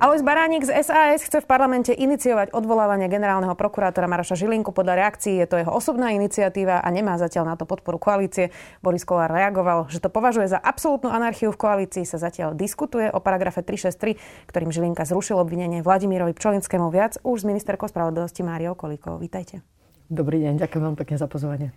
[0.00, 4.72] Alois Baránik z SAS chce v parlamente iniciovať odvolávanie generálneho prokurátora Maroša Žilinku.
[4.72, 8.48] Podľa reakcií je to jeho osobná iniciatíva a nemá zatiaľ na to podporu koalície.
[8.80, 12.08] Boris Kolár reagoval, že to považuje za absolútnu anarchiu v koalícii.
[12.08, 17.48] Sa zatiaľ diskutuje o paragrafe 363, ktorým Žilinka zrušil obvinenie Vladimírovi Pčolinskému viac už s
[17.52, 19.20] ministerkou spravodlivosti Máriou Kolíkovou.
[19.20, 19.60] Vítajte.
[20.08, 21.76] Dobrý deň, ďakujem veľmi pekne za pozvanie.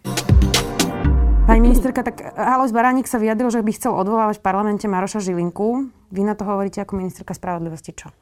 [1.43, 5.91] Pani ministerka, tak Alois Baránik sa vyjadril, že by chcel odvolávať v parlamente Maroša Žilinku.
[6.13, 8.13] Vy na to hovoríte ako ministerka spravodlivosti čo?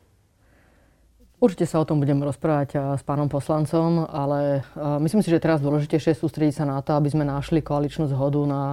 [1.44, 4.63] Určite sa o tom budem rozprávať s pánom poslancom, ale
[5.04, 8.63] myslím si, že teraz dôležitejšie sústrediť sa na to, aby sme našli koaličnú zhodu na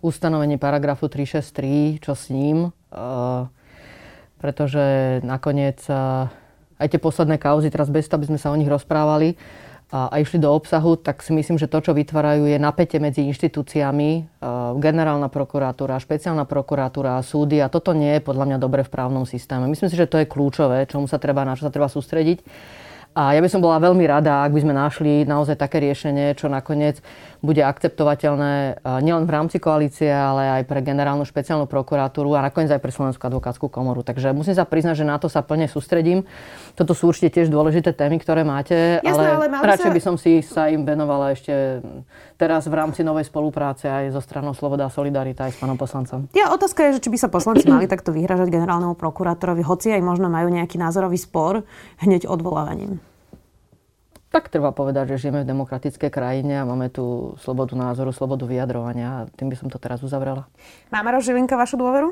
[0.00, 2.72] ustanovení paragrafu 363, čo s ním.
[4.40, 5.84] Pretože nakoniec
[6.80, 9.36] aj tie posledné kauzy, teraz bez toho, aby sme sa o nich rozprávali,
[9.92, 14.40] a išli do obsahu, tak si myslím, že to, čo vytvárajú, je napätie medzi inštitúciami,
[14.80, 19.70] generálna prokuratúra, špeciálna prokuratúra, súdy a toto nie je podľa mňa dobre v právnom systéme.
[19.70, 22.42] Myslím si, že to je kľúčové, čomu sa treba, na čo sa treba sústrediť.
[23.14, 26.50] A ja by som bola veľmi rada, ak by sme našli naozaj také riešenie, čo
[26.50, 26.98] nakoniec
[27.44, 32.80] bude akceptovateľné nielen v rámci koalície, ale aj pre generálnu špeciálnu prokuratúru a nakoniec aj
[32.80, 34.00] pre Slovenskú advokátsku komoru.
[34.00, 36.24] Takže musím sa priznať, že na to sa plne sústredím.
[36.72, 39.96] Toto sú určite tiež dôležité témy, ktoré máte, Jasné, ale, ale radšej sa...
[39.96, 41.84] by som si sa im venovala ešte
[42.40, 46.32] teraz v rámci novej spolupráce aj zo stranou Sloboda a Solidarita aj s pánom poslancom.
[46.32, 50.00] Ja, otázka je, že či by sa poslanci mali takto vyhražať generálnemu prokurátorovi, hoci aj
[50.00, 51.68] možno majú nejaký názorový spor,
[52.00, 53.04] hneď odvolávaním.
[54.34, 59.06] Tak treba povedať, že žijeme v demokratickej krajine a máme tu slobodu názoru, slobodu vyjadrovania
[59.06, 60.50] a tým by som to teraz uzavrela.
[60.90, 62.10] Má Maro Žilinka vašu dôveru?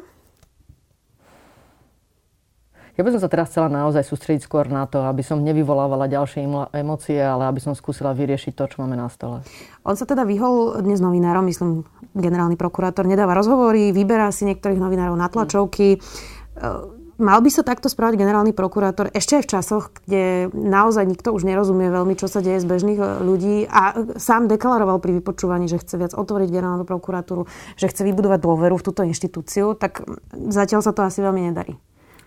[2.94, 6.46] Ja by som sa teraz chcela naozaj sústrediť skôr na to, aby som nevyvolávala ďalšie
[6.70, 9.42] emócie, ale aby som skúsila vyriešiť to, čo máme na stole.
[9.82, 11.82] On sa teda vyhol dnes novinárom, myslím,
[12.14, 15.98] generálny prokurátor nedáva rozhovory, vyberá si niektorých novinárov na tlačovky.
[15.98, 17.01] Mm.
[17.20, 21.44] Mal by sa takto správať generálny prokurátor ešte aj v časoch, kde naozaj nikto už
[21.44, 25.76] nerozumie veľmi, čo sa deje z bežných e, ľudí a sám deklaroval pri vypočúvaní, že
[25.76, 27.44] chce viac otvoriť generálnu prokuratúru,
[27.76, 30.00] že chce vybudovať dôveru v túto inštitúciu, tak
[30.32, 31.76] zatiaľ sa to asi veľmi nedarí.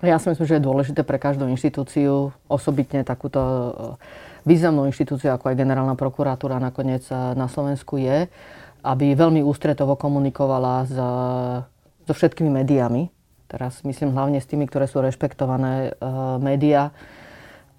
[0.05, 3.69] Ja si myslím, že je dôležité pre každú inštitúciu, osobitne takúto e,
[4.45, 8.29] významnú inštitúciu, ako aj generálna prokuratúra nakoniec e, na Slovensku je,
[8.85, 10.93] aby veľmi ústretovo komunikovala s,
[12.05, 13.14] so všetkými médiami,
[13.55, 16.91] Teraz myslím hlavne s tými, ktoré sú rešpektované uh, médiá.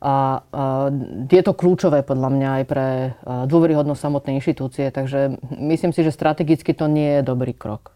[0.01, 0.89] A uh,
[1.29, 6.17] je to kľúčové podľa mňa aj pre uh, dôveryhodnosť samotnej inštitúcie, takže myslím si, že
[6.17, 7.93] strategicky to nie je dobrý krok.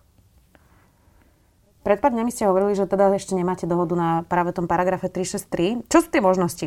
[1.80, 5.88] Pred pár dňami ste hovorili, že teda ešte nemáte dohodu na práve tom paragrafe 363.
[5.88, 6.66] Čo sú tie možnosti?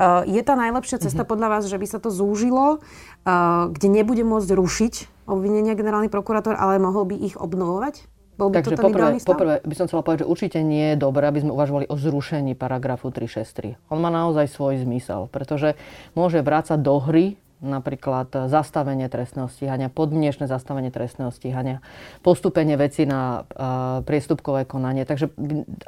[0.00, 1.32] Uh, je tá najlepšia cesta mm-hmm.
[1.36, 4.94] podľa vás, že by sa to zúžilo, uh, kde nebude môcť rušiť
[5.28, 8.15] obvinenia generálny prokurátor, ale mohol by ich obnovovať?
[8.36, 11.40] Bol by Takže poprvé, poprvé by som chcela povedať, že určite nie je dobré, aby
[11.40, 13.80] sme uvažovali o zrušení paragrafu 363.
[13.88, 15.72] On má naozaj svoj zmysel, pretože
[16.12, 21.80] môže vrácať do hry napríklad zastavenie trestného stíhania, podmienečné zastavenie trestného stíhania,
[22.20, 25.08] postupenie veci na uh, priestupkové konanie.
[25.08, 25.32] Takže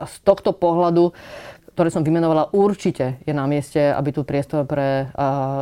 [0.00, 1.12] z tohto pohľadu
[1.78, 5.14] ktoré som vymenovala, určite je na mieste, aby tu priestor pre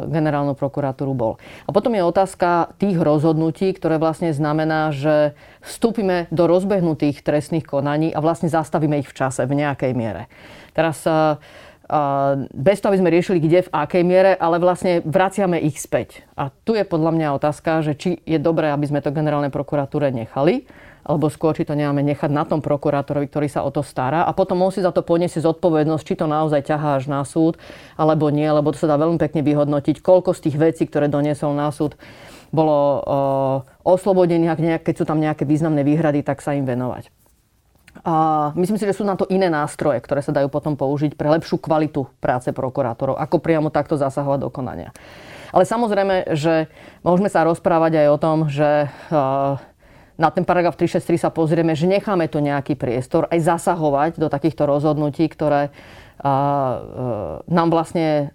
[0.08, 1.36] generálnu prokuratúru bol.
[1.68, 8.16] A potom je otázka tých rozhodnutí, ktoré vlastne znamená, že vstúpime do rozbehnutých trestných konaní
[8.16, 10.32] a vlastne zastavíme ich v čase v nejakej miere.
[10.72, 11.04] Teraz
[12.56, 16.24] bez toho, aby sme riešili, kde, v akej miere, ale vlastne vraciame ich späť.
[16.32, 20.10] A tu je podľa mňa otázka, že či je dobré, aby sme to generálnej prokuratúre
[20.16, 20.64] nechali,
[21.06, 24.34] alebo skôr, či to nemáme nechať na tom prokurátorovi, ktorý sa o to stará a
[24.34, 27.54] potom on si za to poniesie zodpovednosť, či to naozaj ťahá až na súd,
[27.94, 31.54] alebo nie, lebo to sa dá veľmi pekne vyhodnotiť, koľko z tých vecí, ktoré doniesol
[31.54, 31.94] na súd,
[32.50, 33.56] bolo uh,
[33.86, 37.14] oslobodených, keď sú tam nejaké významné výhrady, tak sa im venovať.
[38.04, 41.32] A myslím si, že sú na to iné nástroje, ktoré sa dajú potom použiť pre
[41.32, 44.92] lepšiu kvalitu práce prokurátorov, ako priamo takto zasahovať do konania.
[45.54, 46.68] Ale samozrejme, že
[47.00, 49.56] môžeme sa rozprávať aj o tom, že uh,
[50.16, 54.64] na ten paragraf 363 sa pozrieme, že necháme tu nejaký priestor aj zasahovať do takýchto
[54.64, 55.68] rozhodnutí, ktoré
[56.20, 56.32] a,
[57.44, 58.32] nám vlastne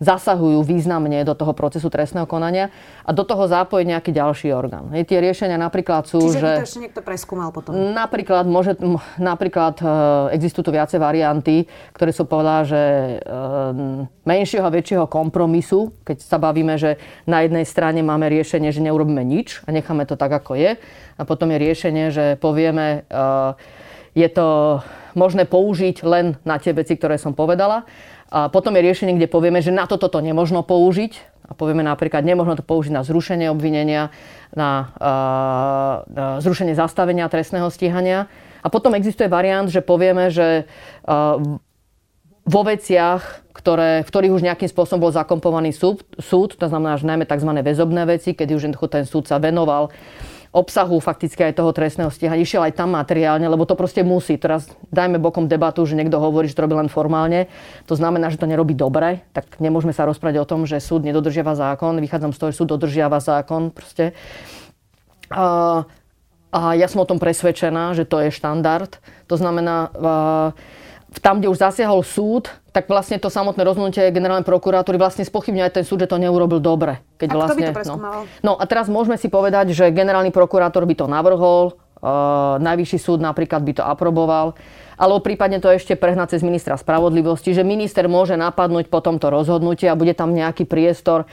[0.00, 2.72] zasahujú významne do toho procesu trestného konania
[3.04, 4.88] a do toho zápojiť nejaký ďalší orgán.
[4.96, 6.50] Hej, tie riešenia napríklad sú, Čiže že...
[6.56, 7.76] to ešte niekto preskúmal potom?
[7.76, 8.80] Napríklad, môže,
[9.20, 9.84] napríklad e,
[10.40, 13.14] existujú tu viacej varianty, ktoré sú povedala, že e,
[14.24, 16.96] menšieho a väčšieho kompromisu, keď sa bavíme, že
[17.28, 20.80] na jednej strane máme riešenie, že neurobíme nič a necháme to tak, ako je.
[21.20, 23.28] A potom je riešenie, že povieme, e,
[24.16, 24.80] je to
[25.14, 27.86] možné použiť len na tie veci, ktoré som povedala.
[28.30, 31.12] A potom je riešenie, kde povieme, že na toto to nemožno použiť.
[31.50, 34.14] A povieme napríklad, nemožno to použiť na zrušenie obvinenia,
[34.54, 34.94] na,
[36.06, 38.30] na zrušenie zastavenia trestného stíhania.
[38.62, 40.70] A potom existuje variant, že povieme, že
[42.46, 47.10] vo veciach, ktoré, v ktorých už nejakým spôsobom bol zakompovaný súd, súd to znamená, že
[47.10, 47.50] najmä tzv.
[47.60, 49.90] väzobné veci, kedy už ten súd sa venoval
[50.50, 52.42] obsahu fakticky aj toho trestného stíhania.
[52.42, 54.34] Išiel aj tam materiálne, lebo to proste musí.
[54.34, 57.46] Teraz dajme bokom debatu, že niekto hovorí, že to robí len formálne.
[57.86, 59.22] To znamená, že to nerobí dobre.
[59.30, 62.02] Tak nemôžeme sa rozprávať o tom, že súd nedodržiava zákon.
[62.02, 63.70] Vychádzam z toho, že súd dodržiava zákon.
[63.70, 64.10] Proste.
[65.30, 65.86] A,
[66.50, 68.98] a ja som o tom presvedčená, že to je štandard.
[69.30, 69.94] To znamená,
[71.18, 75.74] tam, kde už zasiahol súd, tak vlastne to samotné rozhodnutie generálnej prokuratúry vlastne spochybňuje aj
[75.82, 77.02] ten súd, že to neurobil dobre.
[77.18, 78.22] Keď a vlastne, by to no.
[78.46, 83.18] no a teraz môžeme si povedať, že generálny prokurátor by to navrhol, uh, najvyšší súd
[83.18, 84.54] napríklad by to aproboval,
[85.00, 89.88] alebo prípadne to ešte prehnať cez ministra spravodlivosti, že minister môže napadnúť po tomto rozhodnutie
[89.88, 91.24] a bude tam nejaký priestor,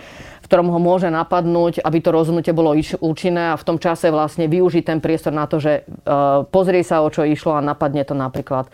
[0.41, 4.47] v ktorom ho môže napadnúť, aby to rozhodnutie bolo účinné a v tom čase vlastne
[4.47, 8.17] využiť ten priestor na to, že uh, pozrie sa, o čo išlo a napadne to
[8.17, 8.71] napríklad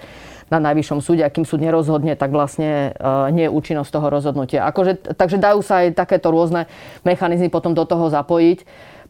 [0.54, 4.70] na najvyššom súde a kým súd nerozhodne, tak vlastne uh, nie je účinnosť toho rozhodnutia.
[4.70, 6.70] Akože, takže dajú sa aj takéto rôzne
[7.02, 8.62] mechanizmy potom do toho zapojiť.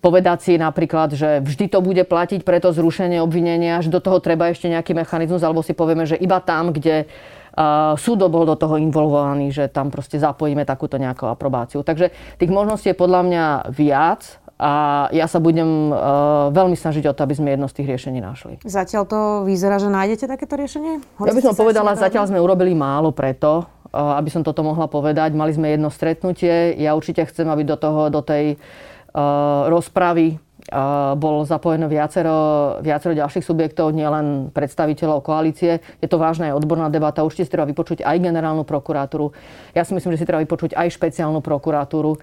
[0.04, 4.20] Povedať si napríklad, že vždy to bude platiť pre to zrušenie obvinenia, že do toho
[4.20, 8.60] treba ešte nejaký mechanizmus, alebo si povieme, že iba tam, kde uh, súd bol do
[8.60, 11.88] toho involvovaný, že tam proste zapojíme takúto nejakú aprobáciu.
[11.88, 14.72] Takže tých možností je podľa mňa viac a
[15.12, 18.64] ja sa budem uh, veľmi snažiť o to, aby sme jedno z tých riešení našli.
[18.64, 21.04] Zatiaľ to vyzerá, že nájdete takéto riešenie?
[21.20, 24.88] Hoci ja by som povedala, zatiaľ sme urobili málo preto, uh, aby som toto mohla
[24.88, 25.36] povedať.
[25.36, 26.80] Mali sme jedno stretnutie.
[26.80, 30.40] Ja určite chcem, aby do, toho, do tej uh, rozpravy
[30.72, 35.84] uh, bol zapojené viacero, viacero ďalších subjektov, nielen predstaviteľov koalície.
[36.00, 37.28] Je to vážna aj odborná debata.
[37.28, 39.36] Určite si treba vypočuť aj generálnu prokuratúru.
[39.76, 42.16] Ja si myslím, že si treba vypočuť aj špeciálnu prokuratúru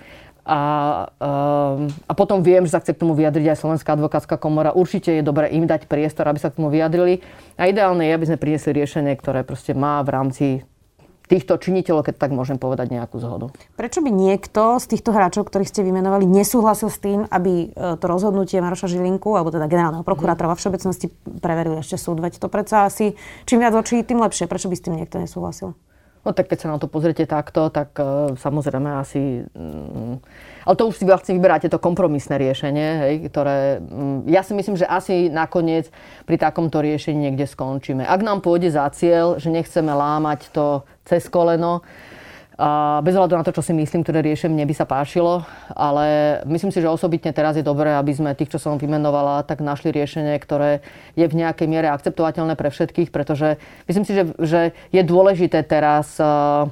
[0.50, 0.60] a,
[1.22, 4.74] um, a potom viem, že sa chce k tomu vyjadriť aj Slovenská advokátska komora.
[4.74, 7.22] Určite je dobré im dať priestor, aby sa k tomu vyjadrili.
[7.54, 10.46] A ideálne je, aby sme priniesli riešenie, ktoré proste má v rámci
[11.30, 13.54] týchto činiteľov, keď tak môžem povedať, nejakú zhodu.
[13.78, 18.04] Prečo by niekto z týchto hráčov, ktorých ste vymenovali, nesúhlasil s tým, aby e, to
[18.10, 22.18] rozhodnutie Maroša Žilinku, alebo teda generálneho prokurátora vo všeobecnosti preveril ešte súd?
[22.18, 23.14] Veď to predsa asi
[23.46, 24.50] čím viac očí, tým lepšie.
[24.50, 25.78] Prečo by s tým niekto nesúhlasil?
[26.20, 29.48] No tak keď sa na to pozriete takto, tak uh, samozrejme asi...
[29.56, 30.20] Um,
[30.68, 33.80] ale to už si vlastne vyberáte to kompromisné riešenie, hej, ktoré...
[33.80, 35.88] Um, ja si myslím, že asi nakoniec
[36.28, 38.04] pri takomto riešení niekde skončíme.
[38.04, 41.80] Ak nám pôjde za cieľ, že nechceme lámať to cez koleno,
[43.00, 46.84] bez hľadu na to, čo si myslím, ktoré riešenie by sa páčilo, ale myslím si,
[46.84, 50.84] že osobitne teraz je dobré, aby sme tých, čo som vymenovala, tak našli riešenie, ktoré
[51.16, 53.56] je v nejakej miere akceptovateľné pre všetkých, pretože
[53.88, 54.60] myslím si, že, že
[54.92, 56.68] je dôležité teraz uh,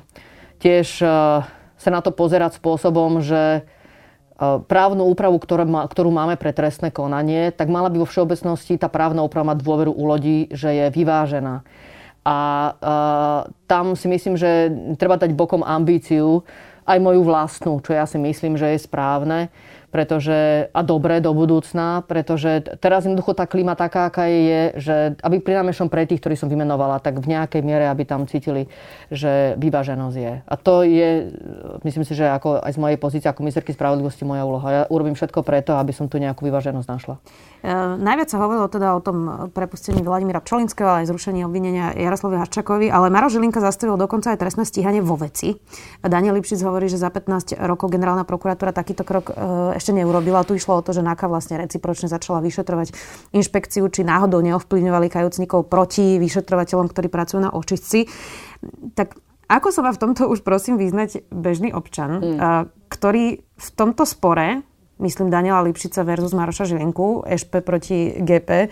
[0.60, 1.48] tiež uh,
[1.80, 7.72] sa na to pozerať spôsobom, že uh, právnu úpravu, ktorú máme pre trestné konanie, tak
[7.72, 11.64] mala by vo všeobecnosti tá právna úprava mať dôveru u ľudí, že je vyvážená.
[12.28, 12.36] A
[12.76, 14.68] uh, tam si myslím, že
[15.00, 16.44] treba dať bokom ambíciu,
[16.84, 19.48] aj moju vlastnú, čo ja si myslím, že je správne
[19.88, 25.40] pretože, a dobre do budúcna, pretože teraz jednoducho tá klíma taká, aká je, že aby
[25.40, 28.68] pri pre tých, ktorí som vymenovala, tak v nejakej miere, aby tam cítili,
[29.08, 30.34] že vyváženosť je.
[30.44, 31.32] A to je,
[31.82, 34.68] myslím si, že ako aj z mojej pozície ako ministerky spravodlivosti moja úloha.
[34.68, 37.16] Ja urobím všetko preto, aby som tu nejakú vyváženosť našla.
[37.64, 42.38] E, najviac sa hovorilo teda o tom prepustení Vladimíra Pčolinského, ale aj zrušení obvinenia Jaroslavovi
[42.44, 45.56] Haščakovi, ale Maro Žilinka zastavil dokonca aj trestné stíhanie vo veci.
[46.04, 50.44] Daniel Lipšic hovorí, že za 15 rokov generálna prokuratúra takýto krok e, ešte neurobila.
[50.44, 52.92] Tu išlo o to, že NAKA vlastne recipročne začala vyšetrovať
[53.32, 58.10] inšpekciu, či náhodou neovplyvňovali kajúcnikov proti vyšetrovateľom, ktorí pracujú na očistci.
[58.98, 59.16] Tak
[59.48, 62.38] ako sa má v tomto už prosím vyznať bežný občan, mm.
[62.92, 64.60] ktorý v tomto spore
[64.98, 68.68] myslím Daniela Lipšica versus Maroša Žilinku, EŠP proti GP,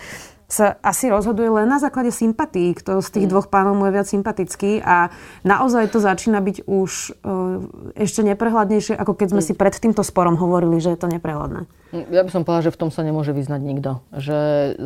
[0.46, 3.30] sa asi rozhoduje len na základe sympatí, kto z tých mm.
[3.34, 5.10] dvoch pánov mu je viac sympatický a
[5.42, 6.90] naozaj to začína byť už
[7.26, 7.66] uh,
[7.98, 9.46] ešte neprehľadnejšie, ako keď sme mm.
[9.50, 11.66] si pred týmto sporom hovorili, že je to neprehľadné.
[11.94, 14.02] Ja by som povedala, že v tom sa nemôže vyznať nikto.
[14.10, 14.38] Že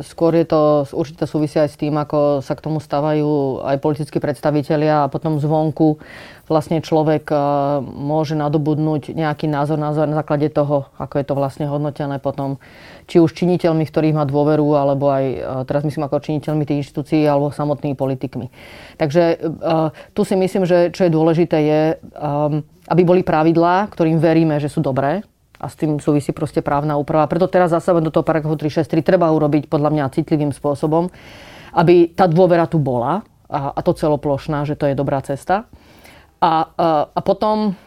[0.05, 4.21] skôr je to určite súvisia aj s tým, ako sa k tomu stávajú aj politickí
[4.21, 5.97] predstavitelia a potom zvonku
[6.45, 11.65] vlastne človek uh, môže nadobudnúť nejaký názor, názor na základe toho, ako je to vlastne
[11.65, 12.61] hodnotené potom
[13.09, 15.25] či už činiteľmi, ktorých má dôveru, alebo aj,
[15.65, 18.47] teraz myslím ako činiteľmi tých inštitúcií, alebo samotnými politikmi.
[18.95, 19.51] Takže
[20.15, 21.81] tu si myslím, že čo je dôležité je,
[22.87, 25.27] aby boli pravidlá, ktorým veríme, že sú dobré,
[25.61, 27.29] a s tým súvisí proste právna úprava.
[27.29, 31.13] Preto teraz zase do toho paragrafu 363 treba urobiť podľa mňa citlivým spôsobom,
[31.77, 35.69] aby tá dôvera tu bola a, a to celoplošná, že to je dobrá cesta.
[36.41, 37.77] A, a, a potom,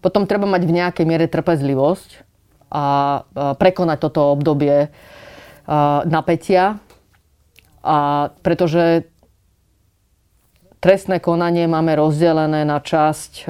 [0.00, 2.24] potom treba mať v nejakej miere trpezlivosť a,
[2.72, 2.84] a
[3.60, 6.80] prekonať toto obdobie a, napätia.
[7.84, 9.04] A pretože
[10.80, 13.44] trestné konanie máme rozdelené na časť,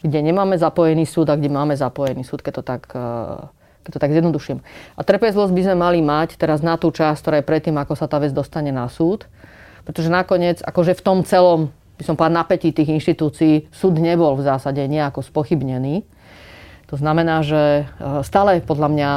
[0.00, 2.82] kde nemáme zapojený súd a kde máme zapojený súd, keď to tak,
[3.84, 4.64] keď to tak zjednoduším.
[4.96, 8.08] A trpezlivosť by sme mali mať teraz na tú časť, ktorá je predtým, ako sa
[8.08, 9.28] tá vec dostane na súd.
[9.84, 14.46] Pretože nakoniec, akože v tom celom by som povedal, napätí tých inštitúcií súd nebol v
[14.48, 16.08] zásade nejako spochybnený.
[16.88, 19.10] To znamená, že e, stále podľa mňa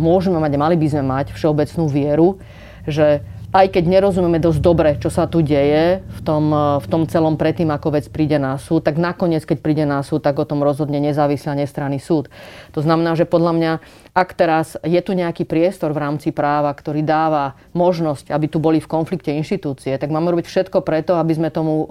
[0.00, 2.40] môžeme mať, mali by sme mať všeobecnú vieru,
[2.88, 7.34] že aj keď nerozumieme dosť dobre, čo sa tu deje v tom, v tom celom
[7.34, 10.62] predtým, ako vec príde na súd, tak nakoniec, keď príde na súd, tak o tom
[10.62, 12.30] rozhodne nezávislý nestranný súd.
[12.78, 13.72] To znamená, že podľa mňa,
[14.20, 18.76] ak teraz je tu nejaký priestor v rámci práva, ktorý dáva možnosť, aby tu boli
[18.76, 21.88] v konflikte inštitúcie, tak máme robiť všetko preto, aby sme, tomu,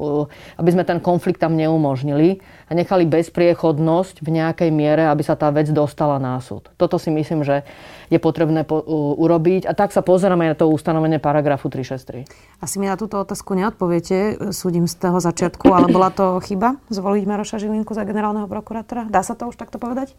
[0.62, 5.50] aby sme ten konflikt tam neumožnili a nechali bezpriechodnosť v nejakej miere, aby sa tá
[5.50, 6.69] vec dostala na súd.
[6.77, 7.65] Toto si myslím, že
[8.13, 9.65] je potrebné po, uh, urobiť.
[9.65, 12.29] A tak sa pozeráme na to ustanovenie paragrafu 363.
[12.62, 17.24] Asi mi na túto otázku neodpoviete, súdim z toho začiatku, ale bola to chyba zvoliť
[17.25, 19.09] Maroša Žilinku za generálneho prokurátora?
[19.09, 20.13] Dá sa to už takto povedať?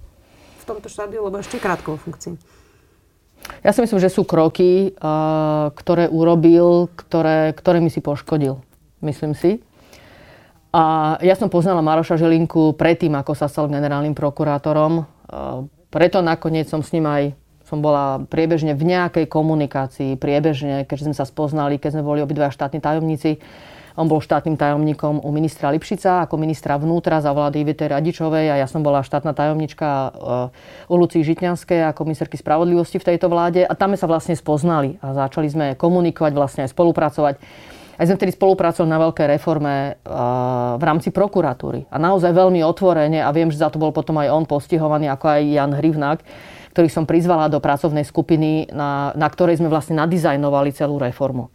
[0.71, 2.39] Tomto štádiu, lebo ešte krátko funkcii.
[3.67, 8.63] Ja si myslím, že sú kroky, uh, ktoré urobil, ktoré, ktoré mi si poškodil.
[9.03, 9.59] Myslím si.
[10.71, 15.03] A ja som poznala Maroša Žilinku predtým, ako sa stal generálnym prokurátorom.
[15.03, 17.35] Uh, preto nakoniec som s ním aj
[17.67, 22.55] som bola priebežne v nejakej komunikácii, priebežne, keďže sme sa spoznali, keď sme boli obidva
[22.55, 23.43] štátni tajomníci.
[24.01, 28.57] On bol štátnym tajomníkom u ministra Lipšica ako ministra vnútra za vlády Ivety Radičovej a
[28.57, 33.61] ja som bola štátna tajomnička eh, u Lucii Žitňanskej ako ministerky spravodlivosti v tejto vláde
[33.61, 37.35] a tam sme sa vlastne spoznali a začali sme komunikovať, vlastne aj spolupracovať.
[38.01, 39.95] Aj sme vtedy spolupracovali na veľkej reforme eh,
[40.81, 41.85] v rámci prokuratúry.
[41.93, 45.29] A naozaj veľmi otvorene, a viem, že za to bol potom aj on postihovaný, ako
[45.29, 46.25] aj Jan Hrivnak,
[46.73, 51.53] ktorých som prizvala do pracovnej skupiny, na, na ktorej sme vlastne nadizajnovali celú reformu.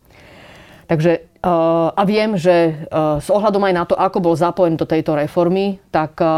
[0.85, 2.75] Takže a viem, že eh,
[3.21, 6.29] s ohľadom aj na to, ako bol zapojený do tejto reformy, tak eh,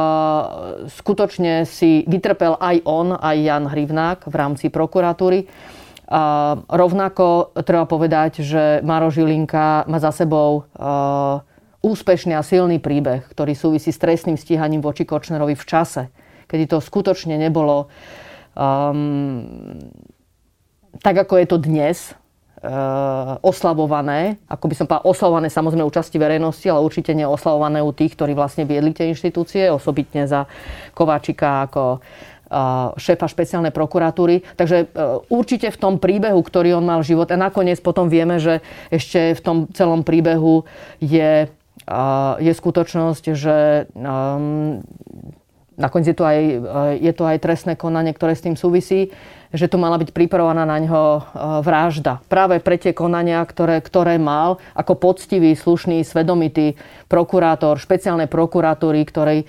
[0.92, 5.48] skutočne si vytrpel aj on, aj Jan Hrivnák v rámci prokuratúry.
[6.08, 10.64] A rovnako treba povedať, že Maro Žilinka má za sebou
[11.84, 16.08] úspešný a silný príbeh, ktorý súvisí s trestným stíhaním voči Kočnerovi v čase,
[16.48, 17.92] kedy to skutočne nebolo
[18.56, 19.44] um,
[21.02, 21.98] tak ako je to dnes,
[23.46, 28.18] oslavované, ako by som povedal, oslavované samozrejme účasti verejnosti, ale určite nie oslavované u tých,
[28.18, 30.50] ktorí vlastne viedli tie inštitúcie, osobitne za
[30.98, 34.42] Kováčika ako uh, šéfa špeciálnej prokuratúry.
[34.58, 38.66] Takže uh, určite v tom príbehu, ktorý on mal život, a nakoniec potom vieme, že
[38.90, 40.66] ešte v tom celom príbehu
[40.98, 41.54] je,
[42.42, 44.82] je skutočnosť, že um,
[45.78, 46.40] nakoniec je to, aj,
[46.98, 49.14] je to aj trestné konanie, ktoré s tým súvisí,
[49.52, 51.22] že tu mala byť pripravovaná na ňo e,
[51.64, 52.20] vražda.
[52.28, 56.76] Práve pre tie konania, ktoré, ktoré mal ako poctivý, slušný, svedomitý
[57.08, 59.48] prokurátor, špeciálnej prokuratúry, ktorej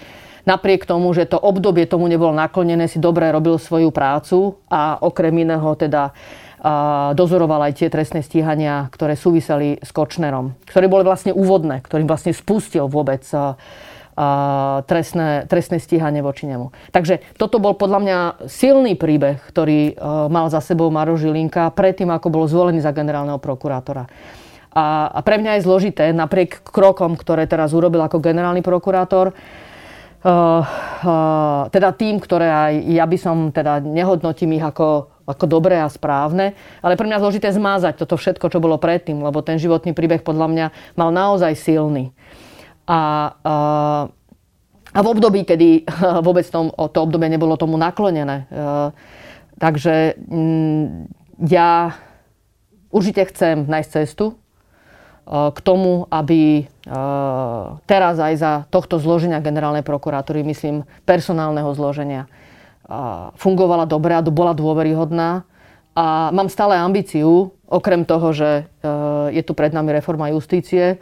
[0.49, 5.45] napriek tomu, že to obdobie tomu nebolo naklonené, si dobre robil svoju prácu a okrem
[5.45, 6.17] iného teda
[6.59, 12.11] a dozoroval aj tie trestné stíhania, ktoré súviseli s Kočnerom, ktoré boli vlastne úvodné, ktorým
[12.11, 13.23] vlastne spustil vôbec
[14.83, 16.75] trestné, trestné stíhanie voči nemu.
[16.91, 18.19] Takže toto bol podľa mňa
[18.51, 23.39] silný príbeh, ktorý e, mal za sebou Maro Žilinka predtým, ako bol zvolený za generálneho
[23.39, 24.11] prokurátora.
[24.75, 29.35] A, a pre mňa je zložité, napriek krokom, ktoré teraz urobil ako generálny prokurátor,
[30.19, 30.67] Uh,
[31.07, 35.87] uh, teda tým, ktoré aj ja by som, teda nehodnotím ich ako, ako dobré a
[35.87, 40.27] správne, ale pre mňa zložité zmázať toto všetko, čo bolo predtým, lebo ten životný príbeh
[40.27, 40.67] podľa mňa
[40.99, 42.11] mal naozaj silný.
[42.89, 43.01] A,
[43.45, 43.55] a,
[44.97, 45.85] a v období, kedy
[46.27, 48.49] vôbec tom, to obdobie nebolo tomu naklonené.
[48.49, 48.57] E,
[49.61, 50.87] takže mm,
[51.45, 51.93] ja
[52.89, 54.35] určite chcem nájsť cestu e,
[55.29, 56.91] k tomu, aby e,
[57.85, 62.25] teraz aj za tohto zloženia generálnej prokuratúry, myslím personálneho zloženia,
[63.37, 65.45] fungovala dobre a bola dôveryhodná.
[65.93, 68.65] A mám stále ambíciu, okrem toho, že
[69.29, 70.97] je tu pred nami reforma justície,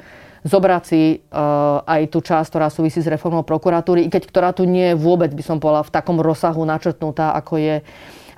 [0.46, 4.62] zobrať si uh, aj tú časť, ktorá súvisí s reformou prokuratúry, i keď ktorá tu
[4.62, 7.76] nie je vôbec, by som povedala, v takom rozsahu načrtnutá, ako je,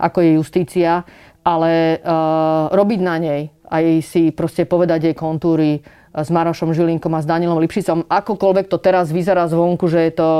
[0.00, 1.04] ako je justícia,
[1.44, 7.20] ale uh, robiť na nej, aj si proste povedať jej kontúry s Marošom Žilinkom a
[7.20, 10.30] s Danielom Lipšicom, akokoľvek to teraz vyzerá zvonku, že je to,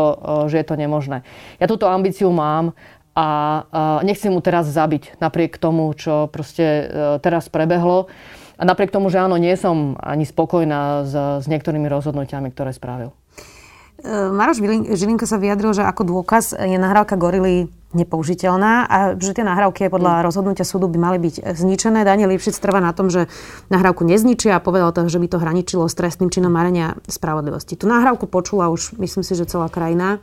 [0.49, 1.23] že je to nemožné.
[1.61, 2.73] Ja túto ambíciu mám
[3.13, 3.63] a
[4.03, 6.89] nechcem mu teraz zabiť, napriek tomu, čo proste
[7.21, 8.09] teraz prebehlo.
[8.59, 13.15] A napriek tomu, že áno, nie som ani spokojná s, s niektorými rozhodnutiami, ktoré spravil.
[13.99, 14.62] E, Maroš
[14.95, 20.21] Žilinka sa vyjadril, že ako dôkaz je nahrávka Gorily nepoužiteľná a že tie nahrávky podľa
[20.21, 20.25] mm.
[20.28, 22.05] rozhodnutia súdu by mali byť zničené.
[22.05, 23.33] Daniel Lipšic trvá na tom, že
[23.73, 27.81] nahrávku nezničia a povedal to, že by to hraničilo s trestným činom marenia spravodlivosti.
[27.81, 30.21] Tu nahrávku počula už, myslím si, že celá krajina.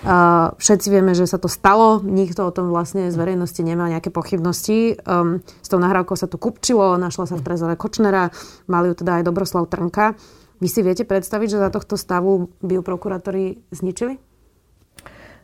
[0.00, 4.08] Uh, všetci vieme, že sa to stalo, nikto o tom vlastne z verejnosti nemá nejaké
[4.08, 4.96] pochybnosti.
[5.04, 8.32] Um, s tou nahrávkou sa tu kupčilo, našla sa v trezore Kočnera,
[8.64, 10.16] mali ju teda aj Dobroslav Trnka.
[10.60, 14.20] Vy si viete predstaviť, že za tohto stavu by ju prokurátori zničili?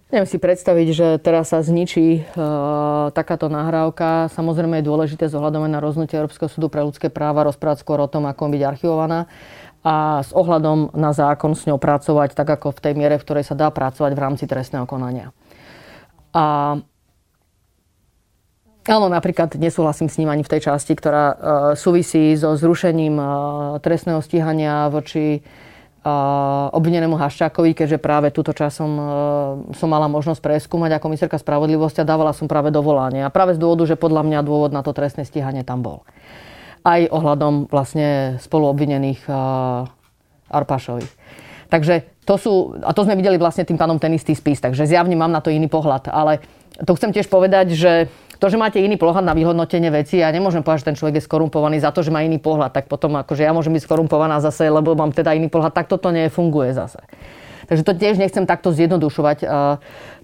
[0.06, 2.20] Neviem si predstaviť, že teraz sa zničí e,
[3.10, 4.30] takáto nahrávka.
[4.30, 8.30] Samozrejme je dôležité zohľadom na rozhodnutie Európskeho súdu pre ľudské práva rozprávať skôr o tom,
[8.30, 9.26] ako byť archivovaná
[9.82, 13.50] a s ohľadom na zákon s ňou pracovať tak, ako v tej miere, v ktorej
[13.50, 15.34] sa dá pracovať v rámci trestného konania.
[16.34, 16.78] A
[18.86, 21.36] Áno, napríklad nesúhlasím s ním ani v tej časti, ktorá uh,
[21.74, 23.28] súvisí so zrušením uh,
[23.82, 29.06] trestného stíhania voči uh, obvinenému Haščákovi, keďže práve túto časom uh,
[29.74, 33.26] som mala možnosť preskúmať ako ministerka spravodlivosti a dávala som práve dovolanie.
[33.26, 36.06] A práve z dôvodu, že podľa mňa dôvod na to trestné stíhanie tam bol.
[36.86, 39.90] Aj ohľadom vlastne spoluobvinených uh,
[40.46, 41.10] Arpašových.
[41.74, 45.14] Takže to sú, a to sme videli vlastne tým pánom ten istý spis, takže zjavne
[45.14, 46.10] mám na to iný pohľad.
[46.10, 46.42] Ale
[46.82, 50.60] to chcem tiež povedať, že to, že máte iný pohľad na vyhodnotenie veci, ja nemôžem
[50.60, 53.46] povedať, že ten človek je skorumpovaný za to, že má iný pohľad, tak potom akože
[53.46, 57.00] ja môžem byť skorumpovaná zase, lebo mám teda iný pohľad, tak toto nefunguje zase.
[57.66, 59.38] Takže to tiež nechcem takto zjednodušovať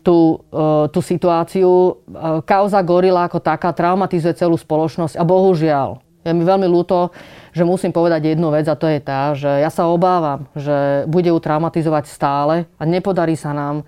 [0.07, 1.71] tú, uh, tú situáciu.
[2.07, 7.11] Uh, kauza Gorila ako taká traumatizuje celú spoločnosť a bohužiaľ, je mi veľmi ľúto,
[7.51, 11.29] že musím povedať jednu vec a to je tá, že ja sa obávam, že bude
[11.29, 13.83] ju traumatizovať stále a nepodarí sa nám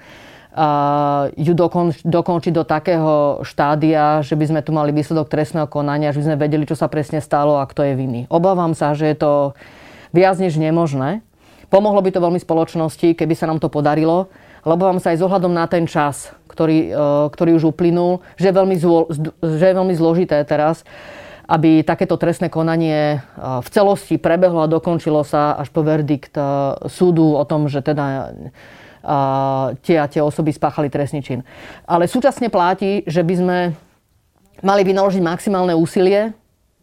[1.34, 6.22] ju dokonč, dokončiť do takého štádia, že by sme tu mali výsledok trestného konania, že
[6.22, 8.22] by sme vedeli, čo sa presne stalo a kto je vinný.
[8.30, 9.32] Obávam sa, že je to
[10.14, 11.26] viac než nemožné.
[11.74, 14.30] Pomohlo by to veľmi spoločnosti, keby sa nám to podarilo,
[14.62, 17.00] lebo vám sa aj zohľadom na ten čas, ktorý, e,
[17.34, 19.10] ktorý už uplynul, že je, veľmi zlo,
[19.42, 20.86] že je veľmi zložité teraz,
[21.44, 26.42] aby takéto trestné konanie e, v celosti prebehlo a dokončilo sa až po verdikt e,
[26.88, 28.32] súdu o tom, že teda
[29.84, 31.44] tie a tie osoby spáchali trestný čin.
[31.84, 33.58] Ale súčasne platí, že by sme
[34.64, 36.32] mali vynaložiť maximálne úsilie,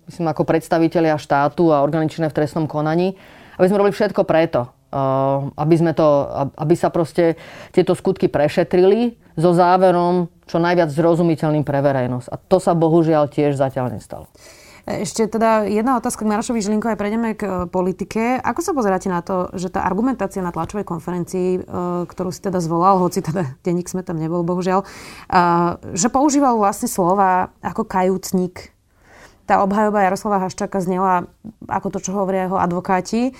[0.05, 3.17] myslím ako predstavitelia štátu a organičné v trestnom konaní,
[3.57, 4.69] aby sme robili všetko preto,
[5.55, 6.07] aby, sme to,
[6.55, 7.39] aby sa proste
[7.71, 12.27] tieto skutky prešetrili so záverom čo najviac zrozumiteľným pre verejnosť.
[12.27, 14.27] A to sa bohužiaľ tiež zatiaľ nestalo.
[14.81, 18.41] Ešte teda jedna otázka k Marošovi Žilinkovi, prejdeme k e, politike.
[18.41, 21.59] Ako sa pozeráte na to, že tá argumentácia na tlačovej konferencii, e,
[22.09, 24.85] ktorú si teda zvolal, hoci teda denník sme tam nebol, bohužiaľ, e,
[25.93, 28.73] že používal vlastne slova ako kajúcnik
[29.49, 31.29] tá obhajoba Jaroslava Haščáka znela
[31.67, 33.35] ako to, čo hovoria jeho advokáti.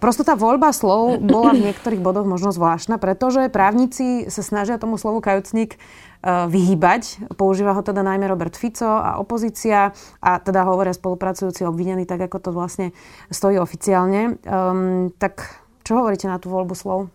[0.00, 5.00] Prosto tá voľba slov bola v niektorých bodoch možno zvláštna, pretože právnici sa snažia tomu
[5.00, 5.78] slovu kajúcnik
[6.24, 7.20] Eh, vyhýbať.
[7.36, 9.92] Používa ho teda najmä Robert Fico a opozícia
[10.24, 12.96] a teda hovoria spolupracujúci obvinení, tak ako to vlastne
[13.28, 14.40] stojí oficiálne.
[14.48, 17.12] Um, tak čo hovoríte na tú voľbu slov?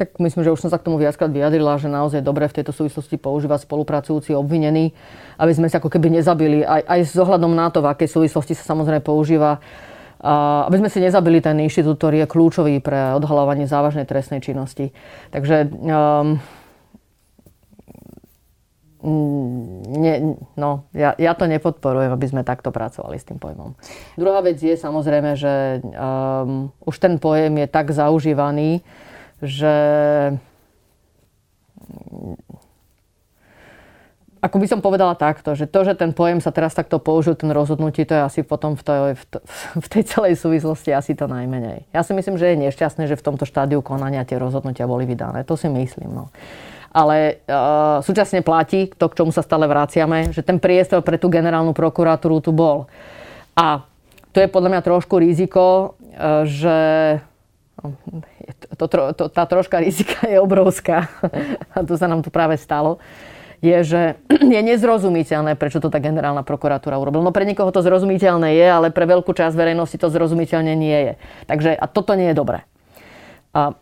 [0.00, 2.72] Tak myslím, že už som sa k tomu viackrát vyjadrila, že naozaj dobre v tejto
[2.72, 4.96] súvislosti používať spolupracujúci obvinení,
[5.36, 6.64] aby sme sa ako keby nezabili.
[6.64, 9.60] Aj, aj s ohľadom na to, v akej súvislosti sa samozrejme používa
[10.20, 14.92] a aby sme si nezabili ten inštitút, ktorý je kľúčový pre odhalovanie závažnej trestnej činnosti.
[15.32, 16.36] Takže um,
[19.00, 20.14] Mm, nie,
[20.60, 23.72] no, ja, ja to nepodporujem, aby sme takto pracovali s tým pojmom.
[24.20, 28.84] Druhá vec je samozrejme, že um, už ten pojem je tak zaužívaný,
[29.40, 29.74] že
[34.40, 37.52] ako by som povedala takto, že to, že ten pojem sa teraz takto použil, ten
[37.52, 39.00] rozhodnutí, to je asi potom v tej,
[39.84, 41.84] v tej celej súvislosti asi to najmenej.
[41.92, 45.44] Ja si myslím, že je nešťastné, že v tomto štádiu konania tie rozhodnutia boli vydané.
[45.44, 46.16] To si myslím.
[46.16, 46.32] No
[46.90, 51.30] ale uh, súčasne platí, to, k čomu sa stále vraciame, že ten priestor pre tú
[51.30, 52.90] generálnu prokuratúru tu bol.
[53.54, 53.86] A
[54.34, 56.78] to je podľa mňa trošku riziko, uh, že
[57.78, 57.94] no,
[58.78, 61.10] to, to, tá troška rizika je obrovská.
[61.74, 63.02] A to sa nám tu práve stalo
[63.60, 64.02] je, že
[64.56, 67.24] je nezrozumiteľné, prečo to tá generálna prokuratúra urobila.
[67.24, 71.14] No pre niekoho to zrozumiteľné je, ale pre veľkú časť verejnosti to zrozumiteľne nie je.
[71.46, 72.64] Takže a toto nie je dobré.
[73.52, 73.76] A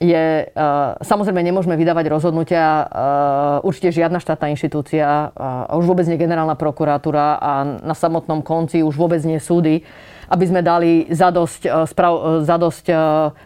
[0.00, 6.16] je, uh, samozrejme nemôžeme vydávať rozhodnutia, uh, určite žiadna štátna inštitúcia, uh, už vôbec nie
[6.16, 7.52] generálna prokuratúra a
[7.84, 9.84] na samotnom konci už vôbec nie súdy,
[10.30, 12.98] aby sme dali zadosť, uh, sprav, uh, zadosť uh,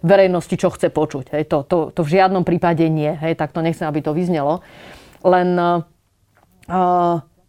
[0.05, 1.33] verejnosti, čo chce počuť.
[1.33, 4.61] Hej, to, to, to v žiadnom prípade nie, hej, tak to nechcem, aby to vyznelo.
[5.25, 5.81] Len uh,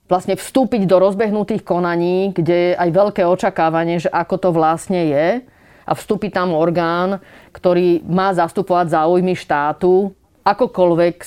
[0.06, 5.28] vlastne vstúpiť do rozbehnutých konaní, kde je aj veľké očakávanie, že ako to vlastne je
[5.86, 7.21] a vstúpi tam orgán,
[7.54, 10.13] ktorý má zastupovať záujmy štátu,
[10.45, 11.17] akokoľvek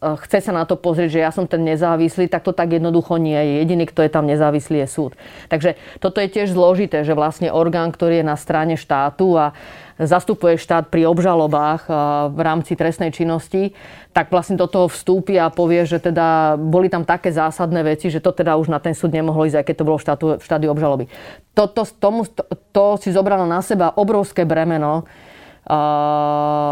[0.00, 3.36] chce sa na to pozrieť, že ja som ten nezávislý, tak to tak jednoducho nie
[3.36, 3.52] je.
[3.64, 5.12] Jediný, kto je tam nezávislý, je súd.
[5.48, 9.56] Takže toto je tiež zložité, že vlastne orgán, ktorý je na strane štátu a
[9.96, 11.88] zastupuje štát pri obžalobách
[12.28, 13.72] v rámci trestnej činnosti,
[14.12, 18.20] tak vlastne do toho vstúpi a povie, že teda boli tam také zásadné veci, že
[18.20, 19.98] to teda už na ten súd nemohlo ísť, aj keď to bolo
[20.36, 21.08] v štádiu obžaloby.
[21.56, 22.44] Toto, tomu, to,
[22.76, 25.08] to si zobralo na seba obrovské bremeno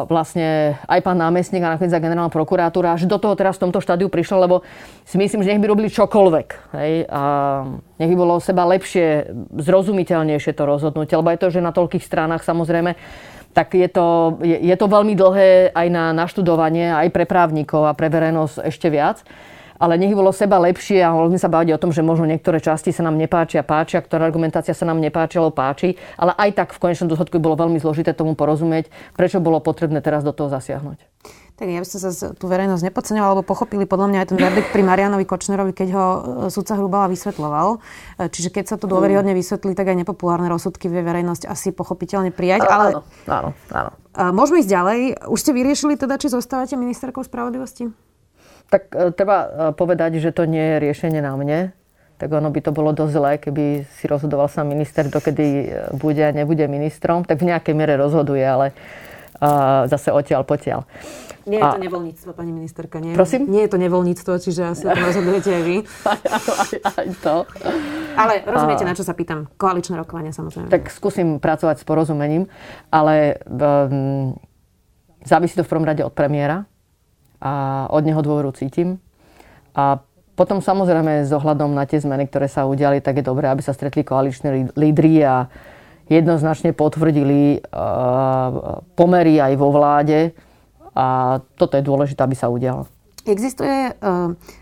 [0.06, 3.82] vlastne aj pán námestník a nakoniec za generálna prokuratúra, že do toho teraz v tomto
[3.82, 4.56] štádiu prišlo, lebo
[5.02, 6.48] si myslím, že nech by robili čokoľvek.
[6.78, 7.22] Hej, a
[7.98, 12.46] nech by bolo seba lepšie, zrozumiteľnejšie to rozhodnutie, lebo aj to, že na toľkých stranách
[12.46, 12.94] samozrejme
[13.54, 17.94] tak je to, je, je to veľmi dlhé aj na naštudovanie, aj pre právnikov a
[17.94, 19.22] pre verejnosť ešte viac
[19.78, 22.62] ale nech bolo seba lepšie a mohli sme sa baviť o tom, že možno niektoré
[22.62, 26.68] časti sa nám nepáčia, páčia, ktorá argumentácia sa nám nepáčia, alebo páči, ale aj tak
[26.74, 30.98] v konečnom dôsledku bolo veľmi zložité tomu porozumieť, prečo bolo potrebné teraz do toho zasiahnuť.
[31.54, 34.74] Tak ja by som sa tú verejnosť nepodceňovala, lebo pochopili podľa mňa aj ten verdikt
[34.74, 36.18] pri Marianovi Kočnerovi, keď ho e,
[36.50, 37.78] sudca Hrubala vysvetloval.
[37.78, 42.34] E, čiže keď sa to dôveryhodne vysvetlí, tak aj nepopulárne rozsudky vie verejnosť asi pochopiteľne
[42.34, 42.66] prijať.
[42.66, 42.98] Ale...
[42.98, 43.90] Áno, áno, áno.
[44.34, 44.98] Môžeme ísť ďalej.
[45.30, 47.86] Už ste vyriešili teda, či zostávate ministerkou spravodlivosti?
[48.74, 51.70] Tak e, treba e, povedať, že to nie je riešenie na mne.
[52.18, 56.18] Tak ono by to bolo dosť zlé, keby si rozhodoval sa minister, dokedy e, bude
[56.18, 57.22] a nebude ministrom.
[57.22, 58.74] Tak v nejakej miere rozhoduje, ale
[59.38, 60.82] uh, zase odtiaľ potiaľ.
[61.44, 62.98] Nie je to nevoľníctvo, pani ministerka.
[62.98, 63.46] Nie, Prosím?
[63.52, 65.76] Nie je to nevoľníctvo, čiže asi to rozhodujete aj vy.
[66.10, 67.36] aj, aj, aj to.
[68.16, 69.52] Ale rozumiete, na čo sa pýtam.
[69.60, 70.72] Koaličné rokovania samozrejme.
[70.72, 72.48] Tak skúsim pracovať s porozumením,
[72.88, 74.32] ale um,
[75.22, 76.64] závisí to v prvom rade od premiéra
[77.44, 78.96] a od neho dôveru cítim.
[79.76, 80.00] A
[80.34, 83.76] potom samozrejme s ohľadom na tie zmeny, ktoré sa udiali, tak je dobré, aby sa
[83.76, 85.46] stretli koaliční lídry a
[86.08, 87.60] jednoznačne potvrdili
[88.96, 90.32] pomery aj vo vláde.
[90.94, 92.86] A toto je dôležité, aby sa udialo.
[93.24, 93.96] Existuje eh,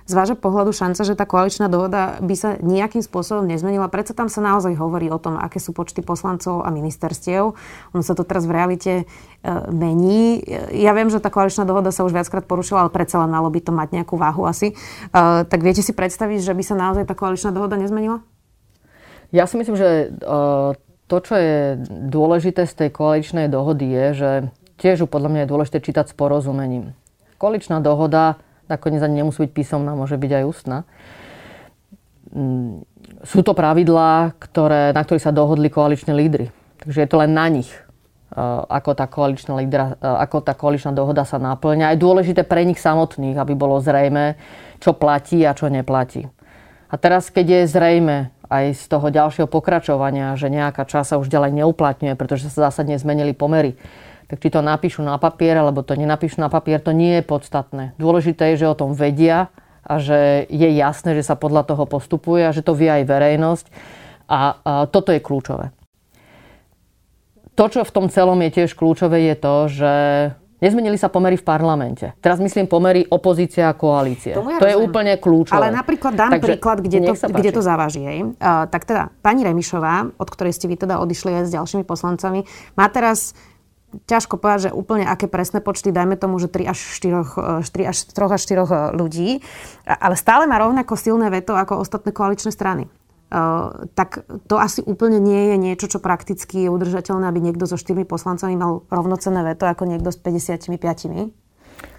[0.07, 3.91] z vášho pohľadu šanca, že tá koaličná dohoda by sa nejakým spôsobom nezmenila?
[3.91, 7.59] Prečo tam sa naozaj hovorí o tom, aké sú počty poslancov a ministerstiev.
[7.91, 10.47] Ono sa to teraz v realite eh, mení.
[10.79, 13.59] Ja viem, že tá koaličná dohoda sa už viackrát porušila, ale predsa len malo by
[13.59, 14.79] to mať nejakú váhu asi.
[14.79, 18.23] Eh, tak viete si predstaviť, že by sa naozaj tá koaličná dohoda nezmenila?
[19.35, 20.13] Ja si myslím, že
[21.09, 24.31] to, čo je dôležité z tej koaličnej dohody je, že
[24.77, 26.93] tiež podľa mňa je dôležité čítať s porozumením.
[27.41, 28.37] Koaličná dohoda
[28.73, 30.79] nakoniec ani nemusí byť písomná, môže byť aj ústna.
[32.33, 32.89] Mm,
[33.23, 36.49] sú to pravidlá, ktoré, na ktorých sa dohodli koaliční lídry.
[36.81, 40.91] Takže je to len na nich, eh, ako tá koaličná, lídra, eh, ako tá koaličná
[40.97, 41.95] dohoda sa náplňa.
[41.95, 44.35] Je dôležité pre nich samotných, aby bolo zrejme,
[44.83, 46.27] čo platí a čo neplatí.
[46.93, 48.17] A teraz, keď je zrejme
[48.53, 53.33] aj z toho ďalšieho pokračovania, že nejaká časa už ďalej neuplatňuje, pretože sa zásadne zmenili
[53.33, 53.81] pomery,
[54.33, 57.93] tak či to napíšu na papier, alebo to nenapíšu na papier, to nie je podstatné.
[58.01, 59.53] Dôležité je, že o tom vedia
[59.85, 63.67] a že je jasné, že sa podľa toho postupuje a že to vie aj verejnosť.
[64.33, 65.77] A, a toto je kľúčové.
[67.61, 69.93] To, čo v tom celom je tiež kľúčové, je to, že
[70.63, 72.15] Nezmenili sa pomery v parlamente.
[72.23, 74.31] Teraz myslím pomery opozícia a koalície.
[74.31, 75.59] ja to je úplne kľúčové.
[75.59, 78.07] Ale napríklad dám Takže, príklad, kde to, kde to závaží.
[78.07, 82.47] Uh, tak teda pani Remišová, od ktorej ste vy teda odišli aj s ďalšími poslancami,
[82.79, 83.35] má teraz
[84.09, 87.87] ťažko povedať, že úplne aké presné počty, dajme tomu, že 3 až 4, 4 e,
[87.89, 89.31] až 3 až 4 e, ľudí,
[89.85, 92.89] ale stále má rovnako silné veto ako ostatné koaličné strany.
[93.33, 97.81] Uh, tak to asi úplne nie je niečo, čo prakticky je udržateľné, aby niekto so
[97.81, 100.69] štyrmi poslancami mal rovnocenné veto ako niekto s 55.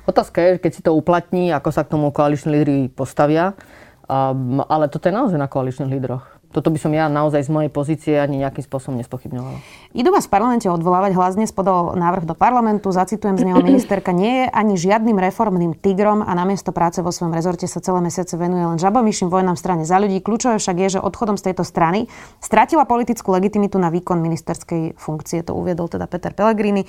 [0.05, 3.57] Otázka je, keď si to uplatní, ako sa k tomu koaliční lídry postavia.
[4.05, 7.71] Um, ale toto je naozaj na koaličných lídroch toto by som ja naozaj z mojej
[7.73, 9.57] pozície ani nejakým spôsobom nespochybňovala.
[9.97, 11.17] Idú vás v parlamente odvolávať.
[11.17, 12.93] Hlas dnes podal návrh do parlamentu.
[12.93, 14.13] Zacitujem z neho ministerka.
[14.13, 18.37] Nie je ani žiadnym reformným tigrom a namiesto práce vo svojom rezorte sa celé mesiace
[18.37, 20.21] venuje len žabomyším vojnám v strane za ľudí.
[20.21, 22.05] Kľúčové však je, že odchodom z tejto strany
[22.37, 25.41] stratila politickú legitimitu na výkon ministerskej funkcie.
[25.49, 26.85] To uviedol teda Peter Pellegrini.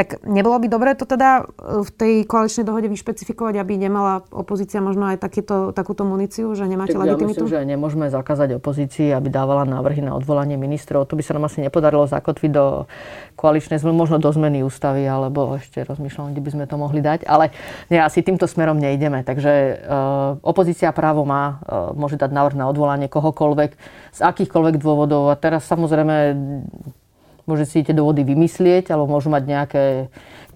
[0.00, 4.80] Tak nebolo by dobré to teda e, v tej koaličnej dohode vyšpecifikovať, aby nemala opozícia
[4.80, 7.44] možno aj takýto, takúto muníciu, že nemáte tak legitimitu?
[7.44, 11.04] Ja myslím, že nemôžeme zakázať opozícii, aby dávala návrhy na odvolanie ministrov.
[11.04, 12.88] To by sa nám asi nepodarilo zakotviť do
[13.36, 17.28] koaličnej zmluvy, možno do zmeny ústavy, alebo ešte rozmýšľam, kde by sme to mohli dať.
[17.28, 17.52] Ale
[17.92, 19.20] nie, asi týmto smerom nejdeme.
[19.20, 23.70] Takže uh, opozícia právo má, uh, môže dať návrh na odvolanie kohokoľvek,
[24.16, 25.28] z akýchkoľvek dôvodov.
[25.28, 26.16] A teraz samozrejme
[27.44, 29.84] môže si tie dôvody vymyslieť, alebo môžu mať nejaké,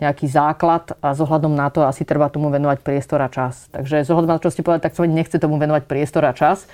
[0.02, 3.68] nejaký základ a zohľadom na to asi treba tomu venovať priestor a čas.
[3.72, 6.68] Takže zohľadom na to, čo ste povedali, tak som nechce tomu venovať priestor a čas.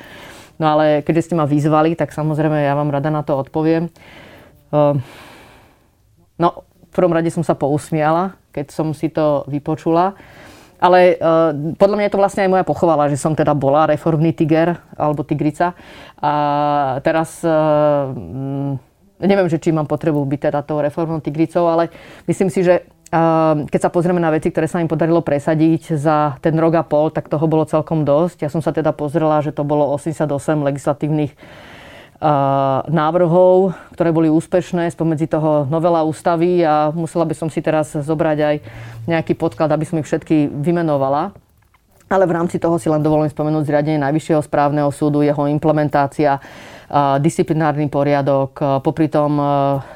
[0.60, 3.88] No ale keďže ste ma vyzvali, tak samozrejme ja vám rada na to odpoviem.
[4.70, 5.00] Ehm,
[6.36, 10.18] no, v prvom rade som sa pousmiala, keď som si to vypočula.
[10.80, 14.32] Ale uh, podľa mňa je to vlastne aj moja pochovala, že som teda bola reformný
[14.32, 15.76] tiger alebo tigrica.
[16.16, 16.32] A
[17.04, 18.08] teraz uh,
[19.20, 21.92] neviem, že či mám potrebu byť teda tou reformnou tigricou, ale
[22.26, 26.40] myslím si, že uh, keď sa pozrieme na veci, ktoré sa im podarilo presadiť za
[26.40, 28.44] ten rok a pol, tak toho bolo celkom dosť.
[28.44, 30.26] Ja som sa teda pozrela, že to bolo 88
[30.60, 31.36] legislatívnych
[32.84, 38.38] návrhov, ktoré boli úspešné, spomedzi toho novela ústavy a musela by som si teraz zobrať
[38.44, 38.56] aj
[39.08, 41.32] nejaký podklad, aby som ich všetky vymenovala.
[42.12, 46.42] Ale v rámci toho si len dovolím spomenúť zriadenie Najvyššieho správneho súdu, jeho implementácia,
[47.22, 49.38] disciplinárny poriadok, popri tom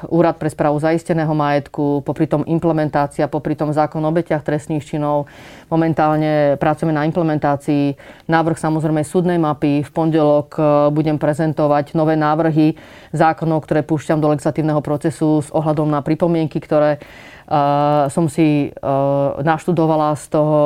[0.07, 5.27] úrad pre správu zaisteného majetku, popri tom implementácia, popri tom zákon o obeťach trestných činov.
[5.67, 7.99] Momentálne pracujeme na implementácii
[8.31, 9.83] návrh samozrejme súdnej mapy.
[9.83, 10.55] V pondelok
[10.95, 12.79] budem prezentovať nové návrhy
[13.11, 17.03] zákonov, ktoré púšťam do legislatívneho procesu s ohľadom na pripomienky, ktoré
[17.45, 20.57] Uh, som si uh, naštudovala z toho,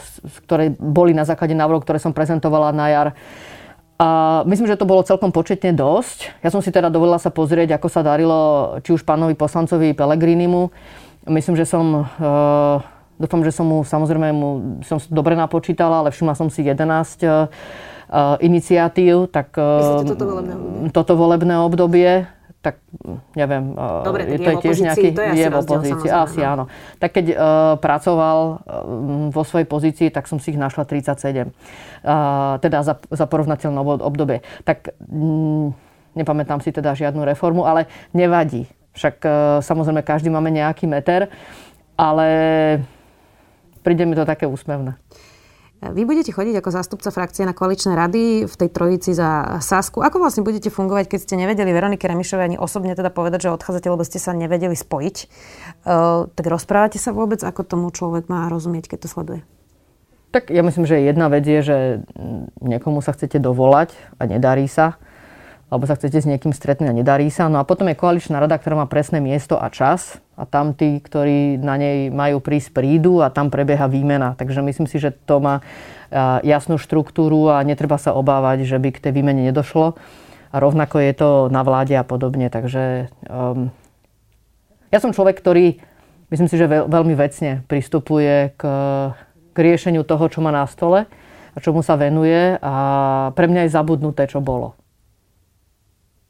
[0.00, 3.08] uh, ktoré boli na základe návrhov, ktoré som prezentovala na jar
[3.96, 4.08] a
[4.44, 6.44] myslím, že to bolo celkom početne dosť.
[6.44, 8.40] Ja som si teda dovolila sa pozrieť, ako sa darilo
[8.84, 10.68] či už pánovi poslancovi Pelegrinimu.
[11.32, 12.04] Myslím, že som...
[12.20, 12.84] Uh,
[13.16, 14.48] dúfam, že som mu, samozrejme, mu,
[14.84, 17.48] som dobre napočítala, ale všimla som si 11 uh,
[18.44, 19.32] iniciatív.
[19.32, 20.92] Tak, uh, toto volebné obdobie?
[20.92, 22.10] Toto volebné obdobie
[22.66, 22.82] tak
[23.38, 26.50] neviem, Dobre, je to je tiež nejaký, to je, je v opozícii, asi no.
[26.50, 26.64] áno.
[26.98, 27.36] Tak keď uh,
[27.78, 31.46] pracoval uh, vo svojej pozícii, tak som si ich našla 37.
[31.46, 34.42] Uh, teda za, za porovnateľné obdobie.
[34.66, 35.70] Tak um,
[36.18, 38.66] nepamätám si teda žiadnu reformu, ale nevadí.
[38.98, 39.30] Však uh,
[39.62, 41.30] samozrejme každý máme nejaký meter,
[41.94, 42.26] ale
[43.86, 44.98] príde mi to také úsmevné.
[45.76, 50.00] Vy budete chodiť ako zástupca frakcie na koaličné rady v tej trojici za Sasku.
[50.00, 53.92] Ako vlastne budete fungovať, keď ste nevedeli Veronike Remišovej ani osobne teda povedať, že odchádzate,
[53.92, 55.16] lebo ste sa nevedeli spojiť?
[55.84, 59.40] Uh, tak rozprávate sa vôbec, ako tomu človek má rozumieť, keď to sleduje?
[60.32, 61.78] Tak ja myslím, že jedna vec je, že
[62.64, 64.96] niekomu sa chcete dovolať a nedarí sa
[65.66, 67.50] alebo sa chcete s niekým stretnúť a nedarí sa.
[67.50, 71.02] No a potom je koaličná rada, ktorá má presné miesto a čas a tam tí,
[71.02, 74.38] ktorí na nej majú prísť, prídu a tam prebieha výmena.
[74.38, 75.66] Takže myslím si, že to má
[76.46, 79.98] jasnú štruktúru a netreba sa obávať, že by k tej výmene nedošlo.
[80.54, 82.46] A rovnako je to na vláde a podobne.
[82.46, 83.74] Takže um,
[84.94, 85.82] ja som človek, ktorý
[86.30, 88.62] myslím si, že veľ, veľmi vecne pristupuje k,
[89.50, 91.10] k riešeniu toho, čo má na stole
[91.52, 92.74] a čomu sa venuje a
[93.34, 94.78] pre mňa je zabudnuté, čo bolo.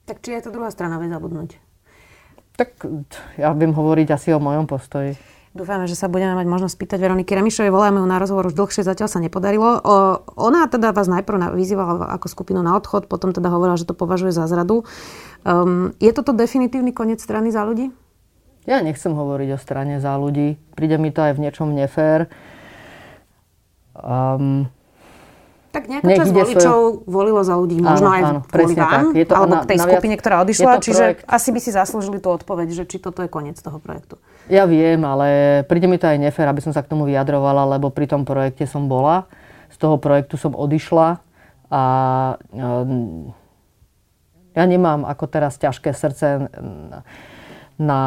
[0.06, 1.58] Tak či aj to druhá strana vie zabudnúť?
[2.56, 2.88] Tak
[3.36, 5.18] ja viem hovoriť asi o mojom postoji.
[5.56, 7.72] Dúfame, že sa budeme mať možnosť spýtať Veroniky Remišovej.
[7.72, 9.80] Voláme ju na rozhovor už dlhšie, zatiaľ sa nepodarilo.
[9.80, 13.96] O, ona teda vás najprv vyzývala ako skupinu na odchod, potom teda hovorila, že to
[13.96, 14.84] považuje za zradu.
[15.48, 17.88] Um, je toto definitívny koniec strany za ľudí?
[18.68, 20.60] Ja nechcem hovoriť o strane za ľudí.
[20.76, 22.28] Príde mi to aj v niečom nefér.
[23.96, 24.68] Um,
[25.76, 27.04] tak nejaká časť voličov svoj...
[27.04, 29.04] volilo za ľudí, možno áno, aj áno, kvôli vám, tak.
[29.12, 31.22] Je to alebo na, k tej skupine, ktorá odišla, čiže projekt...
[31.28, 34.16] asi by si zaslúžili tú odpoveď, že či toto je koniec toho projektu.
[34.48, 37.92] Ja viem, ale príde mi to aj nefér, aby som sa k tomu vyjadrovala, lebo
[37.92, 39.28] pri tom projekte som bola,
[39.68, 41.20] z toho projektu som odišla
[41.68, 41.82] a
[42.56, 43.36] ehm,
[44.56, 46.48] ja nemám ako teraz ťažké srdce
[47.76, 48.02] na,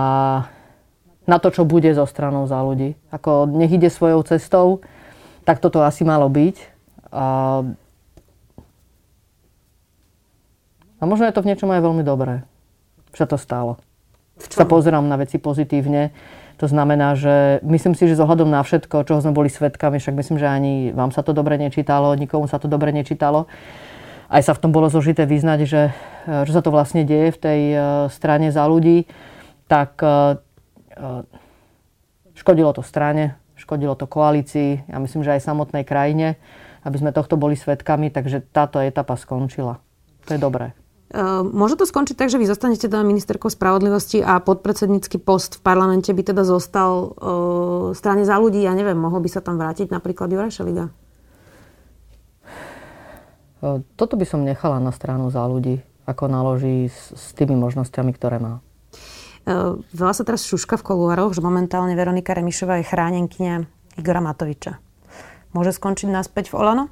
[1.30, 2.98] na to, čo bude zo stranou za ľudí.
[3.14, 4.82] Ako nech ide svojou cestou,
[5.46, 6.79] tak toto asi malo byť
[7.10, 7.62] a,
[11.00, 12.46] a možno je to v niečom aj veľmi dobré,
[13.14, 13.82] že to stálo.
[14.40, 16.16] Sa pozerám na veci pozitívne.
[16.60, 20.38] To znamená, že myslím si, že zohľadom na všetko, čoho sme boli svetkami, však myslím,
[20.40, 23.48] že ani vám sa to dobre nečítalo, nikomu sa to dobre nečítalo.
[24.28, 25.84] Aj sa v tom bolo zložité vyznať, že,
[26.28, 29.08] že sa to vlastne deje v tej uh, strane za ľudí,
[29.72, 30.38] tak uh,
[32.36, 36.36] škodilo to strane, škodilo to koalícii, ja myslím, že aj samotnej krajine
[36.90, 39.78] aby sme tohto boli svetkami, takže táto etapa skončila.
[40.26, 40.74] To je dobré.
[41.10, 45.66] Uh, môže to skončiť tak, že vy zostanete teda ministerkou spravodlivosti a podpredsednícky post v
[45.66, 49.90] parlamente by teda zostal uh, strane za ľudí, ja neviem, mohol by sa tam vrátiť
[49.90, 50.94] napríklad Juraj Šeliga?
[53.66, 58.14] Uh, toto by som nechala na stranu za ľudí, ako naloží s, s tými možnosťami,
[58.14, 58.62] ktoré má.
[59.50, 63.66] Uh, veľa sa teraz šuška v koluároch, že momentálne Veronika Remišová je chránenkynia
[63.98, 64.89] Igora Matoviča.
[65.52, 66.86] Môže skončiť naspäť v Olano?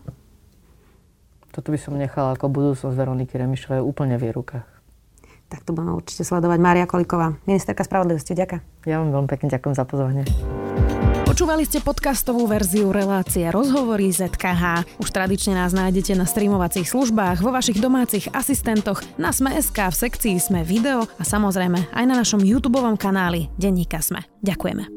[1.53, 4.67] Toto by som nechala ako budúcnosť Veroniky Remišovej úplne v jej rukách.
[5.47, 6.59] Tak to budeme určite sledovať.
[6.59, 8.35] Mária Koliková, ministerka spravodlivosti.
[8.35, 8.61] Ďakujem.
[8.83, 10.23] Ja vám veľmi pekne ďakujem za pozvanie.
[11.23, 14.97] Počúvali ste podcastovú verziu relácie Rozhovory ZKH.
[14.97, 20.35] Už tradične nás nájdete na streamovacích službách, vo vašich domácich asistentoch, na Sme.sk, v sekcii
[20.41, 24.25] Sme video a samozrejme aj na našom YouTube kanáli Denníka Sme.
[24.41, 24.96] Ďakujeme.